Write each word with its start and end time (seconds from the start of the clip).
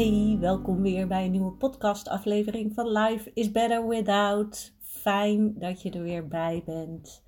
Hey, 0.00 0.36
welkom 0.40 0.82
weer 0.82 1.06
bij 1.06 1.24
een 1.24 1.30
nieuwe 1.30 1.52
podcastaflevering 1.52 2.74
van 2.74 2.92
Life 2.92 3.30
is 3.34 3.50
Better 3.50 3.88
Without. 3.88 4.72
Fijn 4.80 5.58
dat 5.58 5.82
je 5.82 5.90
er 5.90 6.02
weer 6.02 6.28
bij 6.28 6.62
bent, 6.66 7.24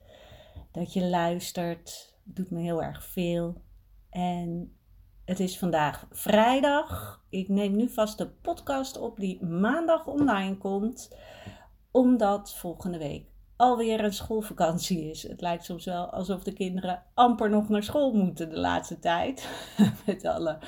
dat 0.71 0.93
je 0.93 1.05
luistert. 1.05 2.17
Doet 2.25 2.51
me 2.51 2.61
heel 2.61 2.83
erg 2.83 3.05
veel. 3.05 3.63
En 4.11 4.77
het 5.25 5.41
is 5.41 5.59
vandaag 5.59 6.07
vrijdag. 6.11 7.23
Ik 7.29 7.49
neem 7.49 7.77
nu 7.77 7.89
vast 7.89 8.19
de 8.19 8.29
podcast 8.29 8.99
op 8.99 9.21
die 9.21 9.45
maandag 9.45 10.07
online 10.07 10.57
komt, 10.57 11.17
omdat 11.91 12.55
volgende 12.55 12.99
week 12.99 13.32
alweer 13.63 14.05
een 14.05 14.13
schoolvakantie 14.13 15.11
is. 15.11 15.23
Het 15.23 15.41
lijkt 15.41 15.65
soms 15.65 15.85
wel 15.85 16.07
alsof 16.07 16.43
de 16.43 16.53
kinderen 16.53 17.03
amper 17.15 17.51
nog 17.51 17.69
naar 17.69 17.83
school 17.83 18.13
moeten 18.13 18.51
de 18.51 18.59
laatste 18.59 18.99
tijd. 18.99 19.49
Met 20.07 20.25
alle 20.25 20.59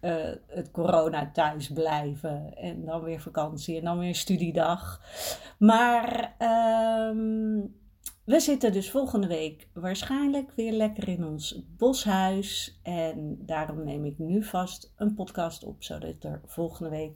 uh, 0.00 0.14
het 0.46 0.70
corona 0.70 1.30
thuis 1.32 1.68
blijven 1.72 2.56
en 2.56 2.84
dan 2.84 3.02
weer 3.02 3.20
vakantie 3.20 3.78
en 3.78 3.84
dan 3.84 3.98
weer 3.98 4.14
studiedag. 4.14 5.00
Maar 5.58 6.36
um, 7.08 7.76
we 8.24 8.40
zitten 8.40 8.72
dus 8.72 8.90
volgende 8.90 9.26
week 9.26 9.68
waarschijnlijk 9.74 10.52
weer 10.56 10.72
lekker 10.72 11.08
in 11.08 11.24
ons 11.24 11.62
boshuis. 11.76 12.80
En 12.82 13.38
daarom 13.46 13.84
neem 13.84 14.04
ik 14.04 14.18
nu 14.18 14.44
vast 14.44 14.92
een 14.96 15.14
podcast 15.14 15.64
op, 15.64 15.82
zodat 15.82 16.24
er 16.24 16.40
volgende 16.46 16.90
week 16.90 17.12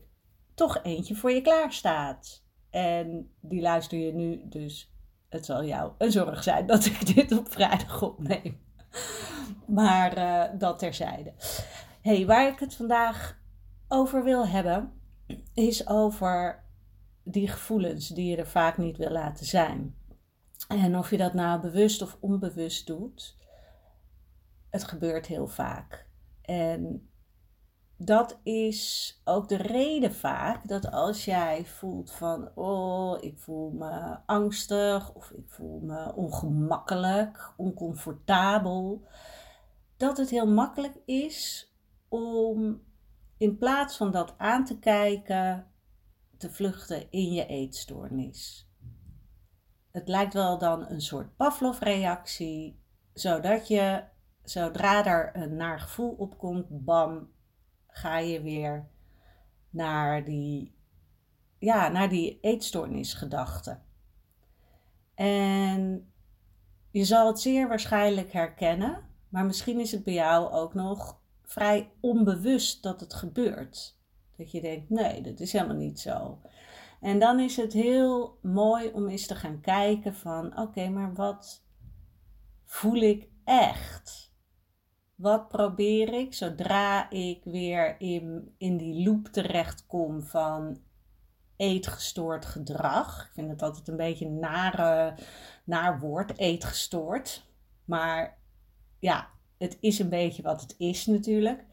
toch 0.54 0.82
eentje 0.82 1.14
voor 1.14 1.30
je 1.30 1.40
klaar 1.40 1.72
staat. 1.72 2.44
En 2.70 3.30
die 3.40 3.60
luister 3.60 3.98
je 3.98 4.12
nu 4.12 4.40
dus 4.48 4.91
het 5.32 5.46
zal 5.46 5.64
jou 5.64 5.92
een 5.98 6.12
zorg 6.12 6.42
zijn 6.42 6.66
dat 6.66 6.84
ik 6.84 7.14
dit 7.14 7.32
op 7.38 7.52
vrijdag 7.52 8.02
opneem. 8.02 8.60
Maar 9.66 10.18
uh, 10.18 10.58
dat 10.58 10.78
terzijde. 10.78 11.32
hey, 12.00 12.26
waar 12.26 12.48
ik 12.48 12.58
het 12.58 12.74
vandaag 12.74 13.40
over 13.88 14.24
wil 14.24 14.46
hebben, 14.46 14.92
is 15.54 15.88
over 15.88 16.64
die 17.24 17.48
gevoelens 17.48 18.08
die 18.08 18.30
je 18.30 18.36
er 18.36 18.46
vaak 18.46 18.78
niet 18.78 18.96
wil 18.96 19.10
laten 19.10 19.46
zijn. 19.46 19.96
En 20.68 20.98
of 20.98 21.10
je 21.10 21.16
dat 21.16 21.34
nou 21.34 21.60
bewust 21.60 22.02
of 22.02 22.16
onbewust 22.20 22.86
doet, 22.86 23.36
het 24.70 24.84
gebeurt 24.84 25.26
heel 25.26 25.46
vaak. 25.46 26.06
En 26.42 27.10
dat 28.04 28.40
is 28.42 29.20
ook 29.24 29.48
de 29.48 29.56
reden 29.56 30.14
vaak 30.14 30.68
dat 30.68 30.90
als 30.90 31.24
jij 31.24 31.64
voelt 31.64 32.10
van, 32.10 32.50
oh, 32.54 33.22
ik 33.22 33.38
voel 33.38 33.70
me 33.70 34.18
angstig 34.26 35.14
of 35.14 35.30
ik 35.30 35.48
voel 35.48 35.80
me 35.80 36.14
ongemakkelijk, 36.14 37.52
oncomfortabel, 37.56 39.06
dat 39.96 40.16
het 40.16 40.30
heel 40.30 40.46
makkelijk 40.46 40.96
is 41.04 41.72
om 42.08 42.82
in 43.36 43.58
plaats 43.58 43.96
van 43.96 44.10
dat 44.10 44.34
aan 44.38 44.64
te 44.64 44.78
kijken, 44.78 45.66
te 46.38 46.50
vluchten 46.50 47.10
in 47.10 47.32
je 47.32 47.46
eetstoornis. 47.46 48.70
Het 49.90 50.08
lijkt 50.08 50.34
wel 50.34 50.58
dan 50.58 50.88
een 50.88 51.00
soort 51.00 51.36
Pavlov-reactie, 51.36 52.82
zodat 53.12 53.68
je, 53.68 54.04
zodra 54.42 55.06
er 55.06 55.30
een 55.36 55.56
naar 55.56 55.80
gevoel 55.80 56.10
opkomt, 56.10 56.84
bam, 56.84 57.30
ga 57.92 58.18
je 58.18 58.42
weer 58.42 58.88
naar 59.70 60.24
die, 60.24 60.74
ja, 61.58 61.88
naar 61.88 62.08
die 62.08 62.38
eetstoornisgedachte. 62.40 63.78
En 65.14 66.12
je 66.90 67.04
zal 67.04 67.26
het 67.26 67.40
zeer 67.40 67.68
waarschijnlijk 67.68 68.32
herkennen, 68.32 69.08
maar 69.28 69.44
misschien 69.44 69.80
is 69.80 69.92
het 69.92 70.04
bij 70.04 70.14
jou 70.14 70.52
ook 70.52 70.74
nog 70.74 71.20
vrij 71.42 71.92
onbewust 72.00 72.82
dat 72.82 73.00
het 73.00 73.14
gebeurt. 73.14 73.98
Dat 74.36 74.50
je 74.50 74.60
denkt, 74.60 74.90
nee, 74.90 75.22
dat 75.22 75.40
is 75.40 75.52
helemaal 75.52 75.76
niet 75.76 76.00
zo. 76.00 76.40
En 77.00 77.18
dan 77.18 77.40
is 77.40 77.56
het 77.56 77.72
heel 77.72 78.38
mooi 78.42 78.90
om 78.92 79.08
eens 79.08 79.26
te 79.26 79.34
gaan 79.34 79.60
kijken 79.60 80.14
van, 80.14 80.58
oké, 80.58 80.88
maar 80.88 81.14
wat 81.14 81.64
voel 82.64 83.00
ik 83.00 83.28
echt? 83.44 84.31
Wat 85.22 85.48
probeer 85.48 86.14
ik 86.14 86.34
zodra 86.34 87.10
ik 87.10 87.44
weer 87.44 88.00
in, 88.00 88.54
in 88.58 88.76
die 88.76 89.04
loop 89.04 89.26
terechtkom 89.26 90.22
van 90.22 90.82
eetgestoord 91.56 92.44
gedrag? 92.44 93.24
Ik 93.24 93.32
vind 93.32 93.50
het 93.50 93.62
altijd 93.62 93.88
een 93.88 93.96
beetje 93.96 94.26
een 94.26 94.38
nare, 94.38 95.14
naar 95.64 96.00
woord, 96.00 96.38
eetgestoord. 96.38 97.46
Maar 97.84 98.38
ja, 98.98 99.28
het 99.58 99.76
is 99.80 99.98
een 99.98 100.08
beetje 100.08 100.42
wat 100.42 100.60
het 100.60 100.74
is 100.78 101.06
natuurlijk. 101.06 101.64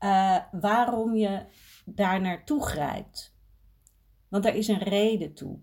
Uh, 0.00 0.38
waarom 0.52 1.14
je 1.14 1.46
daar 1.84 2.20
naartoe 2.20 2.62
grijpt. 2.62 3.36
Want 4.28 4.46
er 4.46 4.54
is 4.54 4.68
een 4.68 4.82
reden 4.82 5.34
toe. 5.34 5.58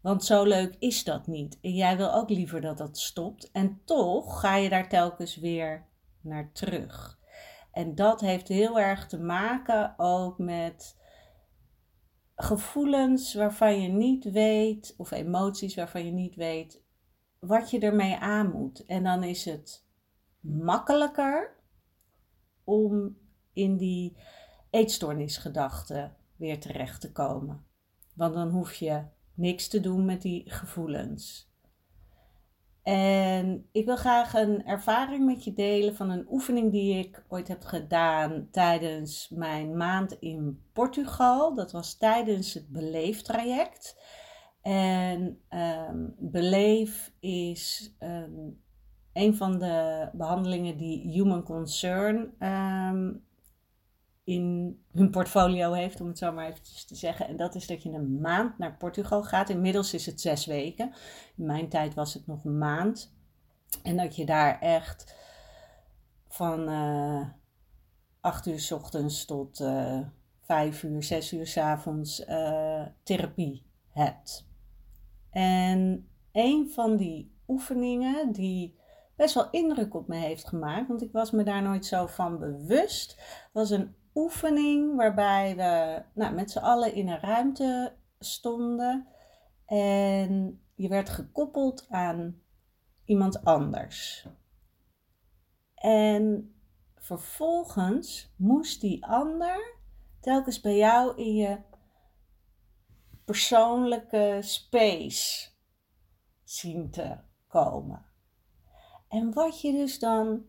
Want 0.00 0.24
zo 0.24 0.44
leuk 0.44 0.76
is 0.78 1.04
dat 1.04 1.26
niet. 1.26 1.58
En 1.60 1.72
jij 1.72 1.96
wil 1.96 2.14
ook 2.14 2.30
liever 2.30 2.60
dat 2.60 2.78
dat 2.78 2.98
stopt. 2.98 3.50
En 3.50 3.80
toch 3.84 4.40
ga 4.40 4.56
je 4.56 4.68
daar 4.68 4.88
telkens 4.88 5.36
weer 5.36 5.90
naar 6.24 6.52
terug. 6.52 7.20
En 7.72 7.94
dat 7.94 8.20
heeft 8.20 8.48
heel 8.48 8.80
erg 8.80 9.06
te 9.06 9.20
maken 9.20 9.94
ook 9.96 10.38
met 10.38 11.00
gevoelens 12.34 13.34
waarvan 13.34 13.80
je 13.80 13.88
niet 13.88 14.24
weet, 14.24 14.94
of 14.96 15.10
emoties 15.10 15.74
waarvan 15.74 16.04
je 16.04 16.12
niet 16.12 16.34
weet 16.34 16.82
wat 17.38 17.70
je 17.70 17.78
ermee 17.78 18.16
aan 18.16 18.50
moet. 18.50 18.84
En 18.84 19.04
dan 19.04 19.22
is 19.22 19.44
het 19.44 19.86
makkelijker 20.40 21.56
om 22.64 23.16
in 23.52 23.76
die 23.76 24.16
eetstoornisgedachten 24.70 26.16
weer 26.36 26.60
terecht 26.60 27.00
te 27.00 27.12
komen. 27.12 27.64
Want 28.14 28.34
dan 28.34 28.48
hoef 28.48 28.74
je 28.74 29.04
niks 29.34 29.68
te 29.68 29.80
doen 29.80 30.04
met 30.04 30.22
die 30.22 30.50
gevoelens. 30.50 31.51
En 32.82 33.68
ik 33.72 33.84
wil 33.84 33.96
graag 33.96 34.34
een 34.34 34.66
ervaring 34.66 35.26
met 35.26 35.44
je 35.44 35.52
delen 35.52 35.96
van 35.96 36.10
een 36.10 36.26
oefening 36.30 36.72
die 36.72 36.98
ik 36.98 37.24
ooit 37.28 37.48
heb 37.48 37.62
gedaan 37.62 38.48
tijdens 38.50 39.28
mijn 39.34 39.76
maand 39.76 40.12
in 40.12 40.62
Portugal. 40.72 41.54
Dat 41.54 41.72
was 41.72 41.96
tijdens 41.96 42.54
het 42.54 42.68
Beleeftraject. 42.68 44.00
En 44.62 45.40
um, 45.50 46.14
Beleef 46.18 47.12
is 47.20 47.94
um, 48.00 48.60
een 49.12 49.34
van 49.34 49.58
de 49.58 50.08
behandelingen 50.12 50.76
die 50.76 51.10
Human 51.10 51.42
Concern 51.42 52.34
um, 52.38 53.24
in 54.24 54.78
hun 54.92 55.10
portfolio 55.10 55.72
heeft, 55.72 56.00
om 56.00 56.06
het 56.06 56.18
zo 56.18 56.32
maar 56.32 56.48
eventjes 56.48 56.84
te 56.84 56.94
zeggen. 56.94 57.28
En 57.28 57.36
dat 57.36 57.54
is 57.54 57.66
dat 57.66 57.82
je 57.82 57.90
een 57.90 58.20
maand 58.20 58.58
naar 58.58 58.76
Portugal 58.76 59.22
gaat. 59.22 59.48
Inmiddels 59.48 59.94
is 59.94 60.06
het 60.06 60.20
zes 60.20 60.46
weken. 60.46 60.92
In 61.36 61.46
mijn 61.46 61.68
tijd 61.68 61.94
was 61.94 62.14
het 62.14 62.26
nog 62.26 62.44
een 62.44 62.58
maand. 62.58 63.14
En 63.82 63.96
dat 63.96 64.16
je 64.16 64.26
daar 64.26 64.60
echt 64.60 65.16
van 66.28 66.68
uh, 66.68 67.28
acht 68.20 68.46
uur 68.46 68.60
s 68.60 68.72
ochtends 68.72 69.24
tot 69.24 69.60
uh, 69.60 70.00
vijf 70.40 70.82
uur, 70.82 71.02
zes 71.02 71.32
uur 71.32 71.46
s 71.46 71.56
avonds 71.56 72.20
uh, 72.20 72.86
therapie 73.02 73.66
hebt. 73.88 74.46
En 75.30 76.08
een 76.32 76.70
van 76.70 76.96
die 76.96 77.34
oefeningen 77.48 78.32
die 78.32 78.78
best 79.16 79.34
wel 79.34 79.50
indruk 79.50 79.94
op 79.94 80.08
me 80.08 80.16
heeft 80.16 80.48
gemaakt, 80.48 80.88
want 80.88 81.02
ik 81.02 81.12
was 81.12 81.30
me 81.30 81.42
daar 81.42 81.62
nooit 81.62 81.86
zo 81.86 82.06
van 82.06 82.38
bewust, 82.38 83.22
was 83.52 83.70
een 83.70 83.94
oefening 84.14 84.96
waarbij 84.96 85.56
we 85.56 86.02
nou, 86.14 86.34
met 86.34 86.50
z'n 86.50 86.58
allen 86.58 86.94
in 86.94 87.08
een 87.08 87.20
ruimte 87.20 87.96
stonden 88.18 89.08
en 89.66 90.62
je 90.74 90.88
werd 90.88 91.08
gekoppeld 91.08 91.86
aan 91.88 92.40
iemand 93.04 93.44
anders. 93.44 94.26
En 95.74 96.54
vervolgens 96.94 98.34
moest 98.36 98.80
die 98.80 99.06
ander 99.06 99.76
telkens 100.20 100.60
bij 100.60 100.76
jou 100.76 101.16
in 101.16 101.34
je 101.34 101.58
persoonlijke 103.24 104.38
space 104.40 105.48
zien 106.44 106.90
te 106.90 107.18
komen. 107.46 108.06
En 109.08 109.32
wat 109.32 109.60
je 109.60 109.72
dus 109.72 109.98
dan 109.98 110.44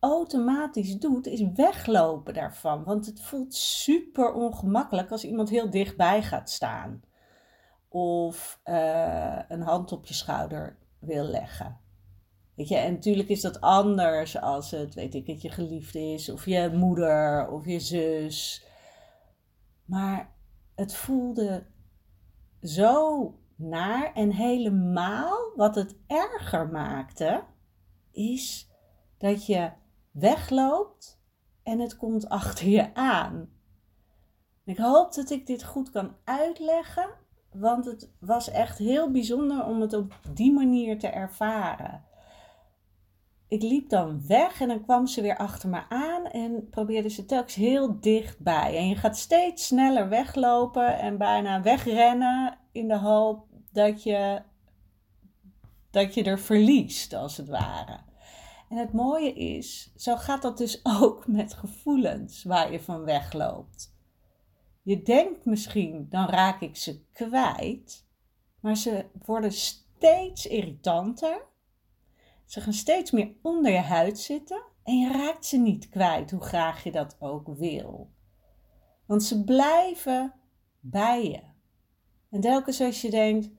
automatisch 0.00 0.98
doet, 0.98 1.26
is 1.26 1.52
weglopen 1.54 2.34
daarvan. 2.34 2.84
Want 2.84 3.06
het 3.06 3.20
voelt 3.20 3.54
super 3.54 4.32
ongemakkelijk 4.32 5.10
als 5.10 5.24
iemand 5.24 5.50
heel 5.50 5.70
dichtbij 5.70 6.22
gaat 6.22 6.50
staan. 6.50 7.02
Of 7.88 8.60
uh, 8.64 9.38
een 9.48 9.62
hand 9.62 9.92
op 9.92 10.06
je 10.06 10.14
schouder 10.14 10.78
wil 10.98 11.24
leggen. 11.24 11.80
Weet 12.54 12.68
je, 12.68 12.76
en 12.76 12.92
natuurlijk 12.92 13.28
is 13.28 13.40
dat 13.40 13.60
anders 13.60 14.40
als 14.40 14.70
het, 14.70 14.94
weet 14.94 15.14
ik, 15.14 15.26
het 15.26 15.42
je 15.42 15.50
geliefde 15.50 15.98
is, 15.98 16.28
of 16.28 16.44
je 16.44 16.70
moeder, 16.74 17.48
of 17.48 17.66
je 17.66 17.80
zus. 17.80 18.64
Maar 19.84 20.34
het 20.74 20.94
voelde 20.94 21.66
zo 22.62 23.34
naar 23.56 24.12
en 24.14 24.32
helemaal 24.32 25.52
wat 25.56 25.74
het 25.74 25.96
erger 26.06 26.68
maakte, 26.68 27.42
is 28.12 28.68
dat 29.18 29.46
je 29.46 29.70
wegloopt 30.10 31.20
en 31.62 31.78
het 31.78 31.96
komt 31.96 32.28
achter 32.38 32.68
je 32.68 32.94
aan. 32.94 33.48
Ik 34.64 34.78
hoop 34.78 35.14
dat 35.14 35.30
ik 35.30 35.46
dit 35.46 35.64
goed 35.64 35.90
kan 35.90 36.16
uitleggen, 36.24 37.08
want 37.52 37.84
het 37.84 38.10
was 38.20 38.50
echt 38.50 38.78
heel 38.78 39.10
bijzonder 39.10 39.64
om 39.64 39.80
het 39.80 39.92
op 39.92 40.18
die 40.34 40.52
manier 40.52 40.98
te 40.98 41.08
ervaren. 41.08 42.04
Ik 43.48 43.62
liep 43.62 43.88
dan 43.88 44.26
weg 44.26 44.60
en 44.60 44.68
dan 44.68 44.82
kwam 44.82 45.06
ze 45.06 45.22
weer 45.22 45.36
achter 45.36 45.68
me 45.68 45.88
aan 45.88 46.26
en 46.26 46.68
probeerde 46.68 47.08
ze 47.08 47.26
telkens 47.26 47.54
heel 47.54 48.00
dichtbij. 48.00 48.76
En 48.76 48.88
je 48.88 48.96
gaat 48.96 49.16
steeds 49.16 49.66
sneller 49.66 50.08
weglopen 50.08 50.98
en 50.98 51.18
bijna 51.18 51.62
wegrennen 51.62 52.58
in 52.72 52.88
de 52.88 52.98
hoop 52.98 53.46
dat 53.72 54.02
je, 54.02 54.42
dat 55.90 56.14
je 56.14 56.22
er 56.22 56.38
verliest, 56.38 57.14
als 57.14 57.36
het 57.36 57.48
ware. 57.48 58.09
En 58.70 58.76
het 58.76 58.92
mooie 58.92 59.32
is, 59.32 59.92
zo 59.96 60.16
gaat 60.16 60.42
dat 60.42 60.58
dus 60.58 60.80
ook 61.00 61.26
met 61.26 61.54
gevoelens 61.54 62.42
waar 62.42 62.72
je 62.72 62.80
van 62.80 63.04
wegloopt. 63.04 63.94
Je 64.82 65.02
denkt 65.02 65.44
misschien, 65.44 66.06
dan 66.10 66.26
raak 66.26 66.60
ik 66.60 66.76
ze 66.76 67.04
kwijt, 67.12 68.06
maar 68.60 68.76
ze 68.76 69.06
worden 69.24 69.52
steeds 69.52 70.46
irritanter. 70.46 71.46
Ze 72.44 72.60
gaan 72.60 72.72
steeds 72.72 73.10
meer 73.10 73.32
onder 73.42 73.72
je 73.72 73.78
huid 73.78 74.18
zitten 74.18 74.62
en 74.82 74.98
je 74.98 75.12
raakt 75.12 75.46
ze 75.46 75.56
niet 75.56 75.88
kwijt, 75.88 76.30
hoe 76.30 76.42
graag 76.42 76.84
je 76.84 76.92
dat 76.92 77.16
ook 77.20 77.48
wil. 77.48 78.10
Want 79.06 79.22
ze 79.22 79.44
blijven 79.44 80.34
bij 80.80 81.28
je. 81.30 81.42
En 82.30 82.40
telkens 82.40 82.80
als 82.80 83.00
je 83.00 83.10
denkt, 83.10 83.50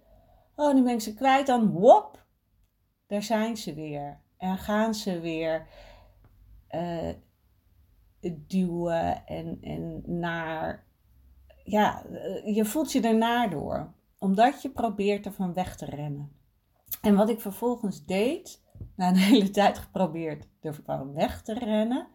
oh 0.56 0.74
nu 0.74 0.84
ben 0.84 0.94
ik 0.94 1.02
ze 1.02 1.14
kwijt, 1.14 1.48
dan 1.48 1.72
wop, 1.72 2.26
daar 3.08 3.24
zijn 3.24 3.58
ze 3.58 3.74
weer. 3.74 4.22
En 4.42 4.58
gaan 4.58 4.94
ze 4.94 5.20
weer 5.20 5.68
uh, 6.72 7.10
duwen 8.48 9.26
en, 9.26 9.58
en 9.62 10.04
naar. 10.20 10.86
Ja, 11.64 12.06
eh, 12.06 12.56
je 12.56 12.66
voelt 12.66 12.92
je 12.92 13.02
ernaar 13.02 13.50
door, 13.50 13.94
omdat 14.20 14.62
je 14.62 14.70
probeert 14.70 15.26
ervan 15.26 15.54
weg 15.54 15.78
te 15.78 15.86
rennen. 15.86 16.32
En 17.02 17.16
wat 17.16 17.30
ik 17.30 17.42
vervolgens 17.42 18.06
deed, 18.06 18.64
na 18.96 19.08
een 19.08 19.16
hele 19.32 19.50
tijd 19.50 19.78
geprobeerd 19.78 20.48
ervan 20.62 21.14
weg 21.14 21.42
te 21.42 21.54
rennen, 21.54 22.08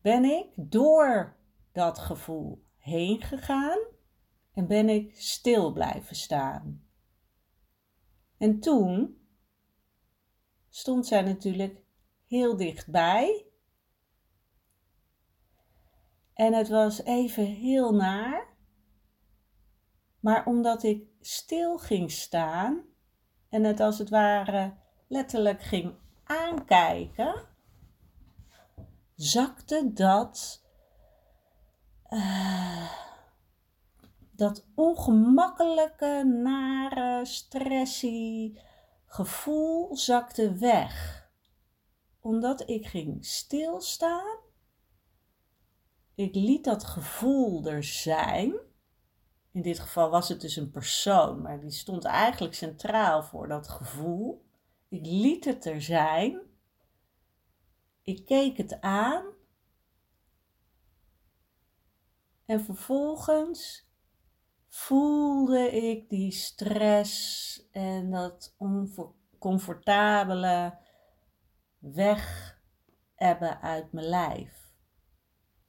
ben 0.00 0.24
ik 0.24 0.46
door 0.54 1.36
dat 1.72 1.98
gevoel 1.98 2.64
heen 2.76 3.22
gegaan 3.22 3.78
en 4.52 4.66
ben 4.66 4.88
ik 4.88 5.14
stil 5.14 5.72
blijven 5.72 6.16
staan. 6.16 6.82
En 8.38 8.60
toen 8.60 9.16
stond 10.76 11.06
zij 11.06 11.22
natuurlijk 11.22 11.82
heel 12.26 12.56
dichtbij. 12.56 13.46
En 16.34 16.52
het 16.52 16.68
was 16.68 17.02
even 17.02 17.44
heel 17.44 17.94
naar. 17.94 18.46
Maar 20.20 20.46
omdat 20.46 20.82
ik 20.82 21.04
stil 21.20 21.78
ging 21.78 22.10
staan 22.10 22.82
en 23.48 23.64
het 23.64 23.80
als 23.80 23.98
het 23.98 24.08
ware 24.08 24.74
letterlijk 25.08 25.62
ging 25.62 25.94
aankijken, 26.24 27.48
zakte 29.14 29.92
dat, 29.92 30.64
uh, 32.10 32.92
dat 34.30 34.66
ongemakkelijke, 34.74 36.24
nare, 36.42 37.24
stressie, 37.24 38.60
gevoel 39.16 39.96
zakte 39.96 40.54
weg. 40.54 41.24
Omdat 42.20 42.68
ik 42.68 42.86
ging 42.86 43.24
stilstaan. 43.24 44.38
Ik 46.14 46.34
liet 46.34 46.64
dat 46.64 46.84
gevoel 46.84 47.66
er 47.66 47.84
zijn. 47.84 48.54
In 49.52 49.62
dit 49.62 49.78
geval 49.78 50.10
was 50.10 50.28
het 50.28 50.40
dus 50.40 50.56
een 50.56 50.70
persoon, 50.70 51.42
maar 51.42 51.60
die 51.60 51.70
stond 51.70 52.04
eigenlijk 52.04 52.54
centraal 52.54 53.22
voor 53.22 53.48
dat 53.48 53.68
gevoel. 53.68 54.44
Ik 54.88 55.06
liet 55.06 55.44
het 55.44 55.64
er 55.64 55.82
zijn. 55.82 56.40
Ik 58.02 58.24
keek 58.24 58.56
het 58.56 58.80
aan. 58.80 59.24
En 62.44 62.64
vervolgens 62.64 63.85
voelde 64.76 65.70
ik 65.70 66.08
die 66.08 66.32
stress 66.32 67.68
en 67.70 68.10
dat 68.10 68.54
oncomfortabele 68.58 70.78
weg 71.78 72.54
hebben 73.14 73.60
uit 73.60 73.92
mijn 73.92 74.06
lijf. 74.06 74.74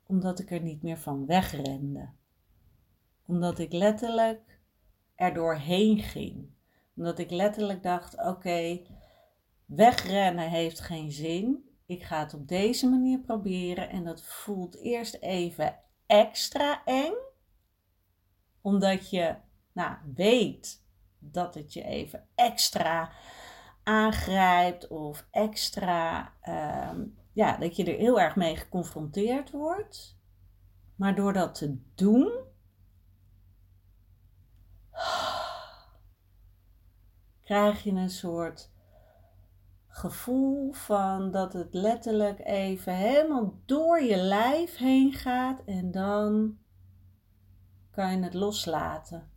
Omdat 0.05 0.39
ik 0.39 0.51
er 0.51 0.61
niet 0.61 0.83
meer 0.83 0.97
van 0.97 1.25
wegrende. 1.25 2.09
Omdat 3.25 3.59
ik 3.59 3.73
letterlijk 3.73 4.59
er 5.15 5.33
doorheen 5.33 5.99
ging. 5.99 6.49
Omdat 6.95 7.19
ik 7.19 7.31
letterlijk 7.31 7.83
dacht: 7.83 8.25
oké, 8.25 8.81
wegrennen 9.65 10.49
heeft 10.49 10.79
geen 10.79 11.11
zin. 11.11 11.69
Ik 11.85 12.03
ga 12.03 12.19
het 12.19 12.33
op 12.33 12.47
deze 12.47 12.89
manier 12.89 13.19
proberen 13.19 13.89
en 13.89 14.03
dat 14.03 14.23
voelt 14.23 14.75
eerst 14.75 15.15
even 15.15 15.79
extra 16.05 16.83
eng 16.85 17.25
omdat 18.67 19.09
je 19.09 19.35
nou, 19.71 19.95
weet 20.15 20.85
dat 21.19 21.53
het 21.53 21.73
je 21.73 21.83
even 21.83 22.27
extra 22.35 23.11
aangrijpt 23.83 24.87
of 24.87 25.27
extra, 25.31 26.33
ehm, 26.41 27.05
ja, 27.33 27.57
dat 27.57 27.75
je 27.75 27.83
er 27.83 27.97
heel 27.97 28.19
erg 28.19 28.35
mee 28.35 28.55
geconfronteerd 28.55 29.51
wordt. 29.51 30.17
Maar 30.95 31.15
door 31.15 31.33
dat 31.33 31.55
te 31.55 31.77
doen, 31.95 32.31
krijg 37.43 37.83
je 37.83 37.91
een 37.91 38.09
soort 38.09 38.71
gevoel 39.87 40.71
van 40.71 41.31
dat 41.31 41.53
het 41.53 41.73
letterlijk 41.73 42.39
even 42.39 42.93
helemaal 42.93 43.53
door 43.65 44.01
je 44.01 44.17
lijf 44.17 44.77
heen 44.77 45.13
gaat 45.13 45.63
en 45.65 45.91
dan 45.91 46.57
kan 47.97 48.17
je 48.17 48.23
het 48.23 48.33
loslaten. 48.33 49.31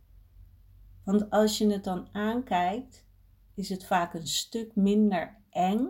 Want 1.03 1.29
als 1.29 1.57
je 1.57 1.71
het 1.71 1.83
dan 1.83 2.07
aankijkt, 2.11 3.05
is 3.53 3.69
het 3.69 3.85
vaak 3.85 4.13
een 4.13 4.27
stuk 4.27 4.75
minder 4.75 5.37
eng 5.49 5.87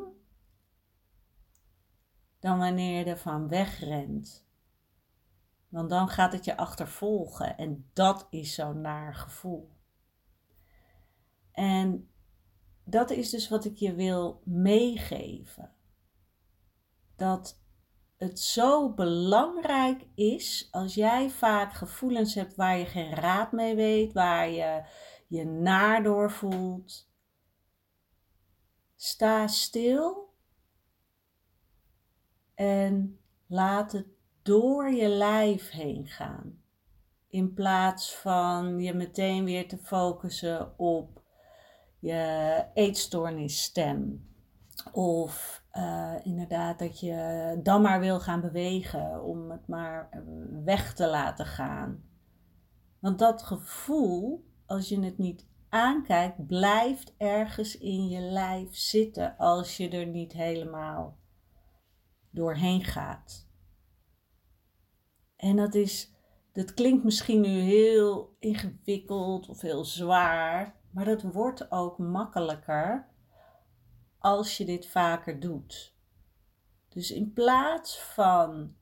dan 2.39 2.57
wanneer 2.57 2.99
je 2.99 3.11
ervan 3.11 3.47
wegrent. 3.47 4.47
Want 5.69 5.89
dan 5.89 6.09
gaat 6.09 6.33
het 6.33 6.45
je 6.45 6.57
achtervolgen 6.57 7.57
en 7.57 7.89
dat 7.93 8.27
is 8.29 8.53
zo'n 8.53 8.81
naar 8.81 9.15
gevoel. 9.15 9.71
En 11.51 12.09
dat 12.83 13.09
is 13.09 13.29
dus 13.29 13.49
wat 13.49 13.65
ik 13.65 13.75
je 13.75 13.93
wil 13.93 14.41
meegeven. 14.45 15.71
Dat 17.15 17.60
het 18.21 18.39
zo 18.39 18.93
belangrijk 18.93 20.07
is 20.15 20.67
als 20.71 20.93
jij 20.93 21.29
vaak 21.29 21.73
gevoelens 21.73 22.35
hebt 22.35 22.55
waar 22.55 22.77
je 22.77 22.85
geen 22.85 23.13
raad 23.13 23.51
mee 23.51 23.75
weet, 23.75 24.13
waar 24.13 24.49
je 24.49 24.83
je 25.27 25.45
naar 25.45 26.03
door 26.03 26.31
voelt. 26.31 27.09
Sta 28.95 29.47
stil 29.47 30.33
en 32.55 33.19
laat 33.47 33.91
het 33.91 34.07
door 34.41 34.89
je 34.89 35.07
lijf 35.07 35.69
heen 35.69 36.07
gaan. 36.07 36.63
In 37.27 37.53
plaats 37.53 38.15
van 38.15 38.79
je 38.79 38.93
meteen 38.93 39.43
weer 39.43 39.67
te 39.67 39.77
focussen 39.77 40.79
op 40.79 41.23
je 41.99 42.65
eetstoornisstem 42.73 44.29
Of 44.91 45.60
uh, 45.73 46.15
inderdaad 46.23 46.79
dat 46.79 46.99
je 46.99 47.59
dan 47.63 47.81
maar 47.81 47.99
wil 47.99 48.19
gaan 48.19 48.41
bewegen 48.41 49.23
om 49.23 49.51
het 49.51 49.67
maar 49.67 50.23
weg 50.63 50.93
te 50.93 51.07
laten 51.07 51.45
gaan. 51.45 52.03
Want 52.99 53.19
dat 53.19 53.43
gevoel, 53.43 54.45
als 54.65 54.89
je 54.89 54.99
het 54.99 55.17
niet 55.17 55.47
aankijkt, 55.69 56.47
blijft 56.47 57.13
ergens 57.17 57.77
in 57.77 58.07
je 58.07 58.19
lijf 58.19 58.75
zitten 58.75 59.37
als 59.37 59.77
je 59.77 59.89
er 59.89 60.05
niet 60.05 60.33
helemaal 60.33 61.17
doorheen 62.29 62.83
gaat. 62.83 63.49
En 65.35 65.55
dat 65.55 65.75
is, 65.75 66.13
dat 66.51 66.73
klinkt 66.73 67.03
misschien 67.03 67.41
nu 67.41 67.59
heel 67.59 68.35
ingewikkeld 68.39 69.49
of 69.49 69.61
heel 69.61 69.85
zwaar, 69.85 70.75
maar 70.91 71.05
dat 71.05 71.21
wordt 71.21 71.71
ook 71.71 71.97
makkelijker 71.97 73.10
als 74.21 74.57
je 74.57 74.65
dit 74.65 74.87
vaker 74.87 75.39
doet. 75.39 75.95
Dus 76.89 77.11
in 77.11 77.33
plaats 77.33 77.99
van 77.99 78.75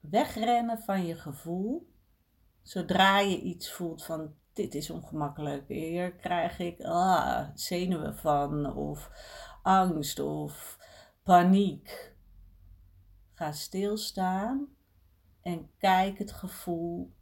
wegrennen 0.00 0.78
van 0.78 1.06
je 1.06 1.14
gevoel, 1.14 1.92
zodra 2.62 3.18
je 3.18 3.40
iets 3.40 3.72
voelt 3.72 4.04
van 4.04 4.34
dit 4.52 4.74
is 4.74 4.90
ongemakkelijk, 4.90 5.68
hier 5.68 6.12
krijg 6.12 6.58
ik 6.58 6.80
ah, 6.80 7.48
zenuwen 7.54 8.16
van 8.16 8.74
of 8.74 9.10
angst 9.62 10.18
of 10.18 10.78
paniek. 11.22 12.14
Ga 13.34 13.52
stilstaan 13.52 14.66
en 15.42 15.70
kijk 15.78 16.18
het 16.18 16.32
gevoel 16.32 17.12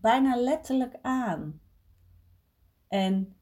bijna 0.00 0.36
letterlijk 0.36 0.98
aan. 1.02 1.60
En 2.88 3.36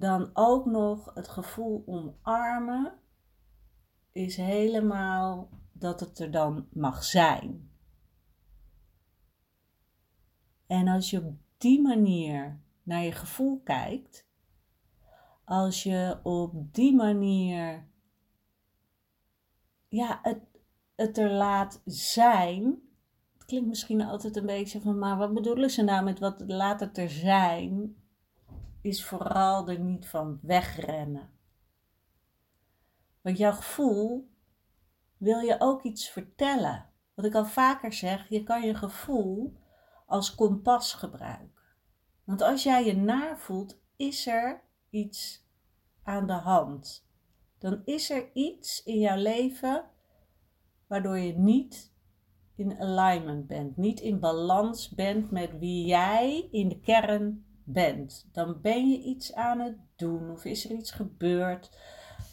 dan 0.00 0.30
ook 0.32 0.66
nog 0.66 1.14
het 1.14 1.28
gevoel 1.28 1.82
omarmen 1.86 2.92
is 4.12 4.36
helemaal 4.36 5.50
dat 5.72 6.00
het 6.00 6.18
er 6.18 6.30
dan 6.30 6.66
mag 6.72 7.04
zijn. 7.04 7.70
En 10.66 10.88
als 10.88 11.10
je 11.10 11.24
op 11.24 11.34
die 11.58 11.82
manier 11.82 12.60
naar 12.82 13.02
je 13.02 13.12
gevoel 13.12 13.60
kijkt, 13.64 14.28
als 15.44 15.82
je 15.82 16.20
op 16.22 16.74
die 16.74 16.94
manier 16.94 17.88
ja, 19.88 20.18
het, 20.22 20.40
het 20.94 21.18
er 21.18 21.30
laat 21.30 21.82
zijn. 21.84 22.64
Het 23.32 23.44
klinkt 23.44 23.68
misschien 23.68 24.02
altijd 24.02 24.36
een 24.36 24.46
beetje 24.46 24.80
van, 24.80 24.98
maar 24.98 25.16
wat 25.16 25.34
bedoelen 25.34 25.70
ze 25.70 25.82
nou 25.82 26.04
met 26.04 26.18
wat 26.18 26.42
laat 26.46 26.80
het 26.80 26.98
er 26.98 27.10
zijn? 27.10 27.96
Is 28.82 29.04
vooral 29.04 29.68
er 29.68 29.78
niet 29.78 30.06
van 30.06 30.38
wegrennen. 30.42 31.30
Want 33.20 33.38
jouw 33.38 33.52
gevoel 33.52 34.30
wil 35.16 35.38
je 35.38 35.56
ook 35.58 35.82
iets 35.82 36.08
vertellen. 36.08 36.88
Wat 37.14 37.24
ik 37.24 37.34
al 37.34 37.44
vaker 37.44 37.92
zeg, 37.92 38.28
je 38.28 38.42
kan 38.42 38.62
je 38.62 38.74
gevoel 38.74 39.56
als 40.06 40.34
kompas 40.34 40.92
gebruiken. 40.92 41.62
Want 42.24 42.42
als 42.42 42.62
jij 42.62 42.84
je 42.84 42.96
naar 42.96 43.38
voelt, 43.38 43.80
is 43.96 44.26
er 44.26 44.62
iets 44.90 45.48
aan 46.02 46.26
de 46.26 46.32
hand. 46.32 47.08
Dan 47.58 47.82
is 47.84 48.10
er 48.10 48.30
iets 48.32 48.82
in 48.82 48.98
jouw 48.98 49.16
leven 49.16 49.84
waardoor 50.86 51.18
je 51.18 51.38
niet 51.38 51.92
in 52.54 52.78
alignment 52.78 53.46
bent, 53.46 53.76
niet 53.76 54.00
in 54.00 54.20
balans 54.20 54.88
bent 54.88 55.30
met 55.30 55.58
wie 55.58 55.86
jij 55.86 56.48
in 56.50 56.68
de 56.68 56.80
kern 56.80 57.44
bent. 57.64 58.28
Dan 58.32 58.60
ben 58.60 58.90
je 58.90 58.98
iets 58.98 59.34
aan 59.34 59.60
het 59.60 59.76
doen 59.96 60.30
of 60.30 60.44
is 60.44 60.64
er 60.64 60.70
iets 60.70 60.90
gebeurd 60.90 61.70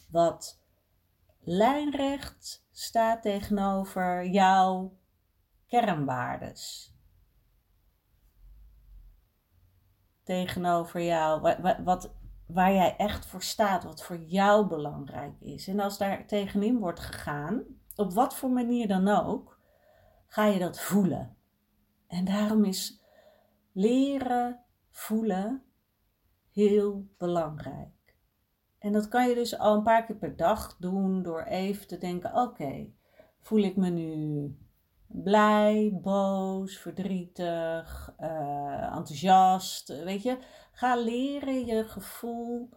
wat 0.10 0.62
lijnrecht 1.40 2.66
staat 2.72 3.22
tegenover 3.22 4.26
jouw 4.26 4.98
kernwaardes. 5.68 6.96
Tegenover 10.24 11.02
jou, 11.02 11.42
wat, 11.42 11.78
wat, 11.84 12.14
waar 12.46 12.74
jij 12.74 12.96
echt 12.96 13.26
voor 13.26 13.42
staat, 13.42 13.84
wat 13.84 14.04
voor 14.04 14.18
jou 14.18 14.68
belangrijk 14.68 15.40
is. 15.40 15.68
En 15.68 15.80
als 15.80 15.98
daar 15.98 16.28
tegenin 16.28 16.80
wordt 16.80 17.00
gegaan, 17.00 17.64
op 17.96 18.14
wat 18.14 18.36
voor 18.36 18.50
manier 18.50 18.88
dan 18.88 19.08
ook, 19.08 19.60
ga 20.28 20.46
je 20.46 20.60
dat 20.60 20.80
voelen. 20.80 21.38
En 22.08 22.26
daarom 22.26 22.64
is 22.66 23.04
leren 23.72 24.60
voelen 24.98 25.63
heel 26.51 27.08
belangrijk. 27.18 28.16
En 28.80 28.92
dat 28.92 29.08
kan 29.08 29.30
je 29.30 29.36
dus 29.36 29.58
al 29.58 29.75
een 29.75 29.84
paar 29.84 30.06
keer 30.06 30.16
per 30.16 30.36
dag 30.36 30.77
doen 30.77 31.24
door 31.24 31.42
even 31.42 31.88
te 31.88 31.98
denken: 31.98 32.36
oké, 32.36 32.88
voel 33.39 33.60
ik 33.60 33.75
me 33.75 33.89
nu 33.89 34.58
blij, 35.08 36.00
boos, 36.01 36.77
verdrietig, 36.77 38.13
uh, 38.20 38.96
enthousiast? 38.96 39.88
Weet 40.04 40.24
je, 40.24 40.38
ga 40.72 40.96
leren 40.96 41.66
je 41.66 41.88
gevoel 41.88 42.70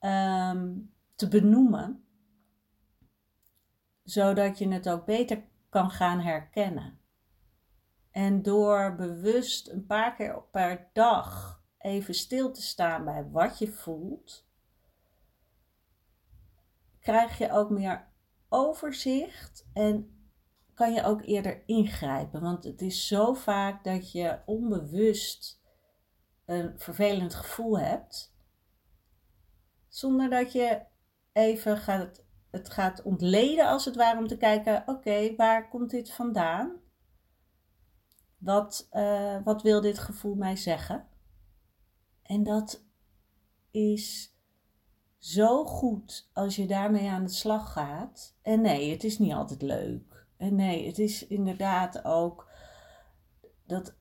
um, 0.00 0.92
te 1.14 1.28
benoemen 1.28 2.04
zodat 4.02 4.58
je 4.58 4.68
het 4.68 4.88
ook 4.88 5.04
beter 5.04 5.44
kan 5.68 5.90
gaan 5.90 6.20
herkennen. 6.20 7.00
En 8.16 8.42
door 8.42 8.94
bewust 8.94 9.68
een 9.68 9.86
paar 9.86 10.14
keer 10.14 10.42
per 10.50 10.88
dag 10.92 11.60
even 11.78 12.14
stil 12.14 12.52
te 12.52 12.62
staan 12.62 13.04
bij 13.04 13.30
wat 13.30 13.58
je 13.58 13.68
voelt, 13.68 14.46
krijg 17.00 17.38
je 17.38 17.52
ook 17.52 17.70
meer 17.70 18.08
overzicht 18.48 19.68
en 19.72 20.20
kan 20.74 20.92
je 20.92 21.02
ook 21.02 21.22
eerder 21.22 21.62
ingrijpen. 21.66 22.40
Want 22.40 22.64
het 22.64 22.82
is 22.82 23.06
zo 23.06 23.34
vaak 23.34 23.84
dat 23.84 24.12
je 24.12 24.38
onbewust 24.46 25.62
een 26.44 26.80
vervelend 26.80 27.34
gevoel 27.34 27.78
hebt, 27.78 28.36
zonder 29.88 30.30
dat 30.30 30.52
je 30.52 30.82
even 31.32 31.76
gaat 31.76 32.24
het 32.50 32.70
gaat 32.70 33.02
ontleden 33.02 33.68
als 33.68 33.84
het 33.84 33.96
ware 33.96 34.18
om 34.18 34.26
te 34.26 34.36
kijken, 34.36 34.82
oké, 34.86 35.34
waar 35.34 35.68
komt 35.68 35.90
dit 35.90 36.12
vandaan? 36.12 36.84
Wat, 38.38 38.88
uh, 38.92 39.36
wat 39.44 39.62
wil 39.62 39.80
dit 39.80 39.98
gevoel 39.98 40.34
mij 40.34 40.56
zeggen? 40.56 41.06
En 42.22 42.42
dat 42.42 42.84
is 43.70 44.34
zo 45.18 45.64
goed 45.64 46.30
als 46.32 46.56
je 46.56 46.66
daarmee 46.66 47.08
aan 47.08 47.24
de 47.24 47.30
slag 47.30 47.72
gaat. 47.72 48.36
En 48.42 48.60
nee, 48.60 48.90
het 48.90 49.04
is 49.04 49.18
niet 49.18 49.32
altijd 49.32 49.62
leuk. 49.62 50.26
En 50.36 50.54
nee, 50.54 50.86
het 50.86 50.98
is 50.98 51.26
inderdaad 51.26 52.04
ook 52.04 52.48
dat 53.66 53.96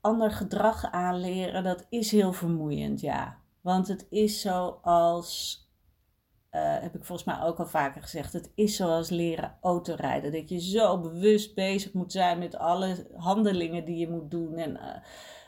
ander 0.00 0.30
gedrag 0.30 0.90
aanleren, 0.90 1.64
dat 1.64 1.86
is 1.88 2.10
heel 2.10 2.32
vermoeiend, 2.32 3.00
ja. 3.00 3.40
Want 3.60 3.88
het 3.88 4.06
is 4.10 4.40
zoals 4.40 5.60
uh, 6.52 6.60
heb 6.80 6.94
ik 6.94 7.04
volgens 7.04 7.26
mij 7.26 7.46
ook 7.46 7.58
al 7.58 7.66
vaker 7.66 8.02
gezegd. 8.02 8.32
Het 8.32 8.52
is 8.54 8.76
zoals 8.76 9.10
leren 9.10 9.58
autorijden. 9.60 10.32
Dat 10.32 10.48
je 10.48 10.60
zo 10.60 11.00
bewust 11.00 11.54
bezig 11.54 11.92
moet 11.92 12.12
zijn 12.12 12.38
met 12.38 12.56
alle 12.56 13.06
handelingen 13.16 13.84
die 13.84 13.96
je 13.96 14.08
moet 14.08 14.30
doen. 14.30 14.56
En 14.56 14.78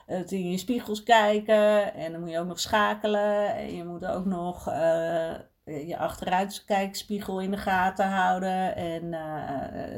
het 0.06 0.32
in 0.32 0.50
je 0.50 0.58
spiegels 0.58 1.02
kijken. 1.02 1.94
En 1.94 2.12
dan 2.12 2.20
moet 2.20 2.30
je 2.30 2.38
ook 2.38 2.46
nog 2.46 2.60
schakelen. 2.60 3.54
En 3.56 3.74
je 3.74 3.84
moet 3.84 4.06
ook 4.06 4.24
nog 4.24 4.68
uh, 4.68 5.34
je 5.64 5.96
achteruitkijkspiegel 5.98 7.40
in 7.40 7.50
de 7.50 7.56
gaten 7.56 8.08
houden. 8.08 8.76
En 8.76 9.10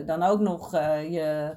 dan 0.07 0.23
ook 0.23 0.41
nog 0.41 0.71
je, 0.73 1.55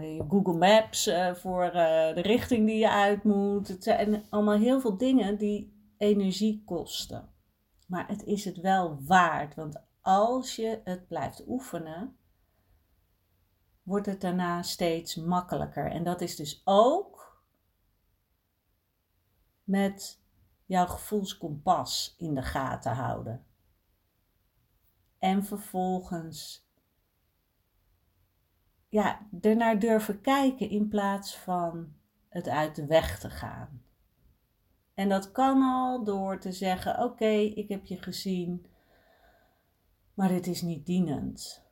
je 0.00 0.24
Google 0.28 0.58
Maps 0.58 1.10
voor 1.34 1.70
de 2.14 2.20
richting 2.20 2.66
die 2.66 2.78
je 2.78 2.90
uit 2.90 3.24
moet. 3.24 3.68
Het 3.68 3.84
zijn 3.84 4.22
allemaal 4.30 4.58
heel 4.58 4.80
veel 4.80 4.96
dingen 4.96 5.38
die 5.38 5.94
energie 5.98 6.62
kosten. 6.66 7.29
Maar 7.90 8.08
het 8.08 8.22
is 8.24 8.44
het 8.44 8.56
wel 8.56 9.02
waard, 9.04 9.54
want 9.54 9.82
als 10.00 10.56
je 10.56 10.80
het 10.84 11.08
blijft 11.08 11.46
oefenen, 11.46 12.16
wordt 13.82 14.06
het 14.06 14.20
daarna 14.20 14.62
steeds 14.62 15.14
makkelijker. 15.14 15.90
En 15.90 16.04
dat 16.04 16.20
is 16.20 16.36
dus 16.36 16.62
ook 16.64 17.42
met 19.64 20.20
jouw 20.64 20.86
gevoelskompas 20.86 22.14
in 22.18 22.34
de 22.34 22.42
gaten 22.42 22.92
houden. 22.92 23.46
En 25.18 25.44
vervolgens 25.44 26.68
ja, 28.88 29.26
ernaar 29.40 29.78
durven 29.78 30.20
kijken 30.20 30.70
in 30.70 30.88
plaats 30.88 31.36
van 31.36 31.94
het 32.28 32.48
uit 32.48 32.76
de 32.76 32.86
weg 32.86 33.18
te 33.18 33.30
gaan. 33.30 33.82
En 35.00 35.08
dat 35.08 35.32
kan 35.32 35.62
al 35.62 36.04
door 36.04 36.40
te 36.40 36.52
zeggen: 36.52 37.02
Oké, 37.02 37.30
ik 37.34 37.68
heb 37.68 37.84
je 37.84 38.02
gezien, 38.02 38.66
maar 40.14 40.28
dit 40.28 40.46
is 40.46 40.62
niet 40.62 40.86
dienend. 40.86 41.64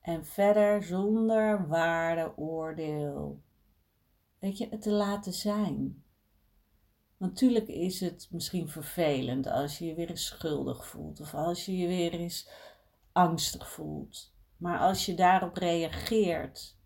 En 0.00 0.26
verder 0.26 0.82
zonder 0.82 1.68
waardeoordeel. 1.68 3.42
Weet 4.38 4.58
je, 4.58 4.68
het 4.70 4.82
te 4.82 4.90
laten 4.90 5.32
zijn. 5.32 6.04
Natuurlijk 7.16 7.68
is 7.68 8.00
het 8.00 8.28
misschien 8.30 8.68
vervelend 8.68 9.46
als 9.46 9.78
je 9.78 9.86
je 9.86 9.94
weer 9.94 10.10
eens 10.10 10.26
schuldig 10.26 10.86
voelt 10.86 11.20
of 11.20 11.34
als 11.34 11.64
je 11.64 11.76
je 11.76 11.86
weer 11.86 12.12
eens 12.12 12.50
angstig 13.12 13.70
voelt. 13.70 14.34
Maar 14.56 14.78
als 14.78 15.06
je 15.06 15.14
daarop 15.14 15.56
reageert 15.56 16.78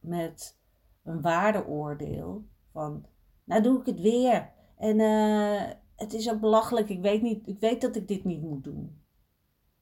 met 0.00 0.64
een 1.06 1.20
waardeoordeel 1.20 2.46
van, 2.72 3.06
nou 3.44 3.62
doe 3.62 3.80
ik 3.80 3.86
het 3.86 4.00
weer. 4.00 4.52
En 4.76 4.98
uh, 4.98 5.62
het 5.96 6.12
is 6.12 6.30
ook 6.30 6.40
belachelijk, 6.40 6.88
ik 6.88 7.00
weet, 7.00 7.22
niet, 7.22 7.46
ik 7.46 7.60
weet 7.60 7.80
dat 7.80 7.96
ik 7.96 8.08
dit 8.08 8.24
niet 8.24 8.42
moet 8.42 8.64
doen. 8.64 9.04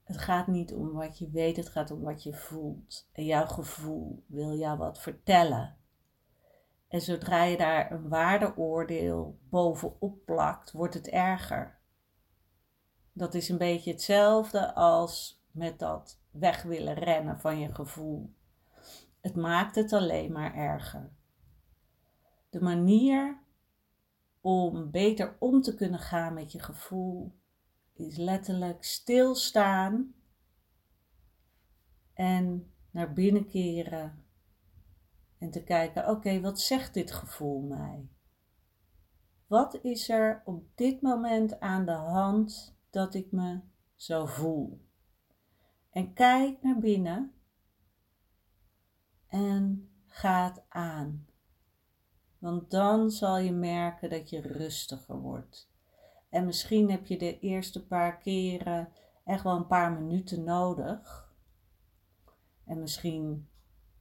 Het 0.04 0.18
gaat 0.18 0.46
niet 0.46 0.74
om 0.74 0.92
wat 0.92 1.18
je 1.18 1.30
weet, 1.30 1.56
het 1.56 1.68
gaat 1.68 1.90
om 1.90 2.00
wat 2.00 2.22
je 2.22 2.34
voelt. 2.34 3.08
En 3.12 3.24
jouw 3.24 3.46
gevoel 3.46 4.24
wil 4.26 4.56
jou 4.56 4.78
wat 4.78 5.00
vertellen. 5.00 5.76
En 6.88 7.00
zodra 7.00 7.44
je 7.44 7.56
daar 7.56 7.92
een 7.92 8.08
waardeoordeel 8.08 9.38
bovenop 9.48 10.24
plakt, 10.24 10.72
wordt 10.72 10.94
het 10.94 11.08
erger. 11.08 11.78
Dat 13.12 13.34
is 13.34 13.48
een 13.48 13.58
beetje 13.58 13.90
hetzelfde 13.90 14.74
als 14.74 15.42
met 15.50 15.78
dat 15.78 16.20
weg 16.30 16.62
willen 16.62 16.94
rennen 16.94 17.40
van 17.40 17.58
je 17.58 17.74
gevoel. 17.74 18.34
Het 19.24 19.36
maakt 19.36 19.74
het 19.74 19.92
alleen 19.92 20.32
maar 20.32 20.54
erger. 20.54 21.10
De 22.50 22.60
manier 22.60 23.42
om 24.40 24.90
beter 24.90 25.36
om 25.38 25.62
te 25.62 25.74
kunnen 25.74 25.98
gaan 25.98 26.34
met 26.34 26.52
je 26.52 26.58
gevoel 26.58 27.34
is 27.92 28.16
letterlijk 28.16 28.84
stilstaan 28.84 30.14
en 32.12 32.72
naar 32.90 33.12
binnen 33.12 33.46
keren 33.46 34.24
en 35.38 35.50
te 35.50 35.64
kijken: 35.64 36.08
oké, 36.08 36.40
wat 36.40 36.60
zegt 36.60 36.94
dit 36.94 37.12
gevoel 37.12 37.60
mij? 37.60 38.08
Wat 39.46 39.78
is 39.82 40.08
er 40.08 40.42
op 40.44 40.64
dit 40.74 41.02
moment 41.02 41.60
aan 41.60 41.86
de 41.86 41.92
hand 41.92 42.76
dat 42.90 43.14
ik 43.14 43.32
me 43.32 43.60
zo 43.94 44.26
voel? 44.26 44.86
En 45.90 46.12
kijk 46.12 46.62
naar 46.62 46.78
binnen 46.78 47.34
en 49.34 49.88
ga 50.06 50.54
aan. 50.68 51.26
Want 52.38 52.70
dan 52.70 53.10
zal 53.10 53.38
je 53.38 53.52
merken 53.52 54.10
dat 54.10 54.30
je 54.30 54.40
rustiger 54.40 55.20
wordt. 55.20 55.70
En 56.28 56.44
misschien 56.44 56.90
heb 56.90 57.06
je 57.06 57.18
de 57.18 57.38
eerste 57.38 57.86
paar 57.86 58.18
keren 58.18 58.88
echt 59.24 59.42
wel 59.42 59.56
een 59.56 59.66
paar 59.66 59.92
minuten 59.92 60.44
nodig. 60.44 61.32
En 62.64 62.80
misschien 62.80 63.48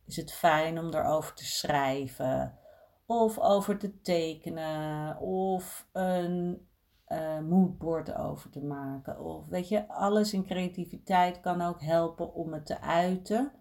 is 0.05 0.15
het 0.15 0.33
fijn 0.33 0.79
om 0.79 0.93
erover 0.93 1.33
te 1.33 1.45
schrijven, 1.45 2.57
of 3.05 3.39
over 3.39 3.77
te 3.77 4.01
tekenen, 4.01 5.19
of 5.19 5.87
een 5.91 6.67
uh, 7.07 7.39
moodboard 7.39 8.13
over 8.13 8.49
te 8.49 8.63
maken. 8.63 9.19
Of 9.19 9.47
weet 9.47 9.69
je, 9.69 9.87
alles 9.87 10.33
in 10.33 10.45
creativiteit 10.45 11.39
kan 11.39 11.61
ook 11.61 11.81
helpen 11.81 12.33
om 12.33 12.53
het 12.53 12.65
te 12.65 12.81
uiten. 12.81 13.51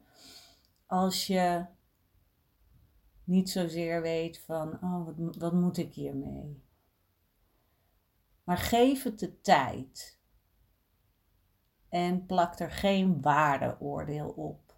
Als 0.92 1.26
je 1.26 1.66
niet 3.24 3.50
zozeer 3.50 4.02
weet 4.02 4.38
van, 4.38 4.72
oh, 4.82 5.04
wat, 5.04 5.36
wat 5.36 5.52
moet 5.52 5.76
ik 5.76 5.94
hiermee? 5.94 6.62
Maar 8.44 8.56
geef 8.56 9.02
het 9.02 9.18
de 9.18 9.40
tijd. 9.40 10.20
En 11.88 12.26
plak 12.26 12.58
er 12.58 12.70
geen 12.70 13.20
waardeoordeel 13.20 14.28
op. 14.28 14.76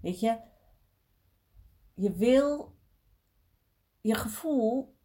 Weet 0.00 0.20
je, 0.20 0.40
je 1.94 2.12
wil, 2.12 2.76
je 4.00 4.14
gevoel 4.14 4.96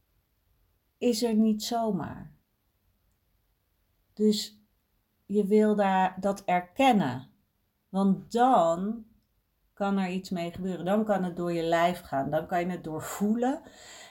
is 0.98 1.24
er 1.24 1.36
niet 1.36 1.63
zomaar. 1.63 2.36
Dus 4.13 4.62
je 5.25 5.45
wil 5.45 5.75
daar 5.75 6.19
dat 6.19 6.43
erkennen. 6.43 7.31
Want 7.91 8.32
dan 8.32 9.06
kan 9.73 9.97
er 9.97 10.10
iets 10.10 10.30
mee 10.30 10.51
gebeuren. 10.51 10.86
Dan 10.86 11.06
kan 11.06 11.23
het 11.23 11.36
door 11.36 11.54
je 11.54 11.63
lijf 11.63 12.01
gaan. 12.01 12.30
Dan 12.30 12.47
kan 12.47 12.60
je 12.60 12.67
het 12.67 12.84
doorvoelen. 12.84 13.62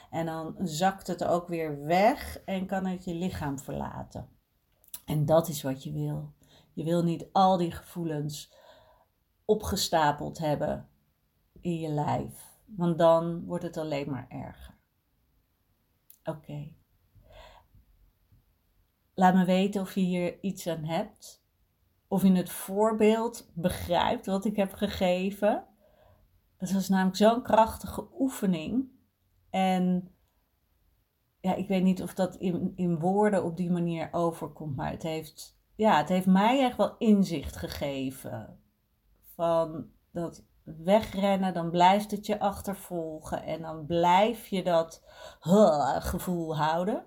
En 0.09 0.25
dan 0.25 0.55
zakt 0.59 1.07
het 1.07 1.23
ook 1.23 1.47
weer 1.47 1.85
weg 1.85 2.41
en 2.45 2.65
kan 2.65 2.85
het 2.85 3.03
je 3.03 3.13
lichaam 3.13 3.59
verlaten. 3.59 4.29
En 5.05 5.25
dat 5.25 5.47
is 5.47 5.61
wat 5.61 5.83
je 5.83 5.91
wil. 5.91 6.33
Je 6.73 6.83
wil 6.83 7.03
niet 7.03 7.25
al 7.31 7.57
die 7.57 7.71
gevoelens 7.71 8.53
opgestapeld 9.45 10.37
hebben 10.37 10.89
in 11.61 11.79
je 11.79 11.89
lijf. 11.89 12.59
Want 12.65 12.97
dan 12.97 13.45
wordt 13.45 13.63
het 13.63 13.77
alleen 13.77 14.09
maar 14.09 14.25
erger. 14.29 14.77
Oké. 16.23 16.71
Laat 19.13 19.33
me 19.33 19.45
weten 19.45 19.81
of 19.81 19.95
je 19.95 20.01
hier 20.01 20.41
iets 20.41 20.67
aan 20.67 20.83
hebt. 20.83 21.40
Of 22.11 22.23
je 22.23 22.31
het 22.31 22.49
voorbeeld 22.49 23.51
begrijpt 23.53 24.25
wat 24.25 24.45
ik 24.45 24.55
heb 24.55 24.73
gegeven. 24.73 25.65
Dat 26.57 26.71
was 26.71 26.89
namelijk 26.89 27.17
zo'n 27.17 27.43
krachtige 27.43 28.07
oefening. 28.19 28.89
En 29.49 30.13
ja, 31.39 31.55
ik 31.55 31.67
weet 31.67 31.83
niet 31.83 32.01
of 32.01 32.13
dat 32.13 32.35
in, 32.35 32.73
in 32.75 32.99
woorden 32.99 33.43
op 33.43 33.57
die 33.57 33.71
manier 33.71 34.09
overkomt. 34.11 34.75
Maar 34.75 34.91
het 34.91 35.03
heeft, 35.03 35.59
ja, 35.75 35.97
het 35.97 36.09
heeft 36.09 36.25
mij 36.25 36.63
echt 36.63 36.77
wel 36.77 36.97
inzicht 36.97 37.55
gegeven. 37.55 38.59
Van 39.35 39.89
dat 40.11 40.45
wegrennen, 40.63 41.53
dan 41.53 41.69
blijft 41.69 42.11
het 42.11 42.25
je 42.25 42.39
achtervolgen. 42.39 43.43
En 43.43 43.61
dan 43.61 43.85
blijf 43.85 44.47
je 44.47 44.63
dat 44.63 45.03
gevoel 45.99 46.57
houden. 46.57 47.05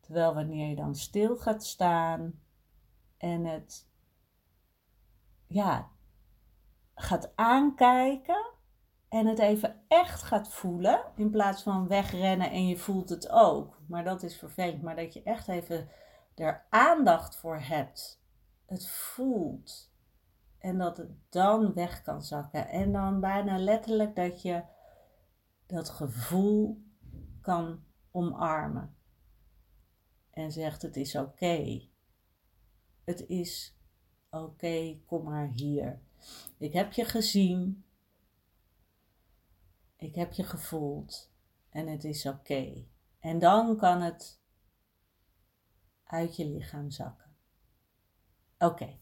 Terwijl 0.00 0.34
wanneer 0.34 0.68
je 0.68 0.76
dan 0.76 0.94
stil 0.94 1.36
gaat 1.36 1.64
staan 1.64 2.40
en 3.16 3.44
het 3.44 3.92
ja, 5.54 5.90
gaat 6.94 7.36
aankijken 7.36 8.52
en 9.08 9.26
het 9.26 9.38
even 9.38 9.82
echt 9.88 10.22
gaat 10.22 10.48
voelen, 10.48 11.04
in 11.16 11.30
plaats 11.30 11.62
van 11.62 11.88
wegrennen 11.88 12.50
en 12.50 12.66
je 12.66 12.76
voelt 12.76 13.08
het 13.08 13.30
ook. 13.30 13.80
Maar 13.86 14.04
dat 14.04 14.22
is 14.22 14.36
vervelend, 14.36 14.82
maar 14.82 14.96
dat 14.96 15.12
je 15.12 15.22
echt 15.22 15.48
even 15.48 15.88
er 16.34 16.66
aandacht 16.70 17.36
voor 17.36 17.58
hebt. 17.58 18.22
Het 18.66 18.88
voelt. 18.88 19.92
En 20.58 20.78
dat 20.78 20.96
het 20.96 21.10
dan 21.28 21.74
weg 21.74 22.02
kan 22.02 22.22
zakken. 22.22 22.68
En 22.68 22.92
dan 22.92 23.20
bijna 23.20 23.58
letterlijk 23.58 24.16
dat 24.16 24.42
je 24.42 24.62
dat 25.66 25.88
gevoel 25.88 26.82
kan 27.40 27.84
omarmen 28.10 28.96
en 30.30 30.52
zegt 30.52 30.82
het 30.82 30.96
is 30.96 31.16
oké. 31.16 31.88
Het 33.04 33.20
is 33.26 33.73
oké, 34.42 34.98
kom 35.06 35.24
maar 35.24 35.48
hier. 35.48 36.00
Ik 36.58 36.72
heb 36.72 36.92
je 36.92 37.04
gezien. 37.04 37.84
Ik 39.96 40.14
heb 40.14 40.32
je 40.32 40.44
gevoeld 40.44 41.32
en 41.70 41.86
het 41.86 42.04
is 42.04 42.26
oké. 42.26 42.84
En 43.20 43.38
dan 43.38 43.76
kan 43.76 44.02
het 44.02 44.40
uit 46.04 46.36
je 46.36 46.46
lichaam 46.46 46.90
zakken. 46.90 47.36
Oké. 48.58 48.98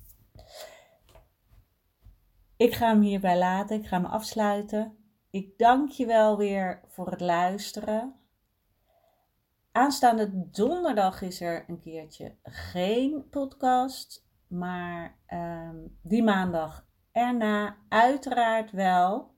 Ik 2.56 2.74
ga 2.74 2.88
hem 2.88 3.00
hierbij 3.00 3.38
laten. 3.38 3.76
Ik 3.76 3.86
ga 3.86 3.96
hem 3.96 4.10
afsluiten. 4.10 4.96
Ik 5.30 5.58
dank 5.58 5.90
je 5.90 6.06
wel 6.06 6.36
weer 6.36 6.80
voor 6.86 7.10
het 7.10 7.20
luisteren. 7.20 8.16
Aanstaande 9.72 10.50
donderdag 10.50 11.22
is 11.22 11.40
er 11.40 11.64
een 11.68 11.80
keertje 11.80 12.36
geen 12.42 13.28
podcast. 13.28 14.24
Maar 14.52 15.18
ehm, 15.26 15.76
die 16.02 16.22
maandag 16.22 16.86
erna 17.12 17.76
uiteraard 17.88 18.70
wel. 18.70 19.30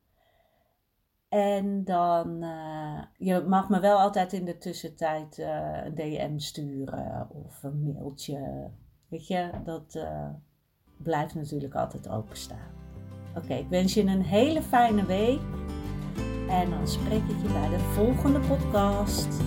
En 1.28 1.84
dan, 1.84 2.42
uh, 2.42 3.02
je 3.16 3.44
mag 3.48 3.68
me 3.68 3.80
wel 3.80 3.98
altijd 3.98 4.32
in 4.32 4.44
de 4.44 4.58
tussentijd 4.58 5.38
uh, 5.38 5.84
een 5.84 5.94
DM 5.94 6.38
sturen 6.38 7.30
of 7.30 7.62
een 7.62 7.82
mailtje. 7.82 8.70
Weet 9.08 9.26
je, 9.26 9.50
dat 9.64 9.94
uh, 9.94 10.28
blijft 10.96 11.34
natuurlijk 11.34 11.74
altijd 11.74 12.08
openstaan. 12.08 12.72
Oké, 13.36 13.54
ik 13.54 13.68
wens 13.68 13.94
je 13.94 14.02
een 14.02 14.22
hele 14.22 14.62
fijne 14.62 15.06
week. 15.06 15.40
En 16.48 16.70
dan 16.70 16.88
spreek 16.88 17.22
ik 17.22 17.42
je 17.42 17.52
bij 17.52 17.68
de 17.68 17.78
volgende 17.78 18.40
podcast. 18.40 19.42